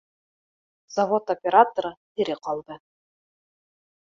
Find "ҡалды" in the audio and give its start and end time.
2.49-2.81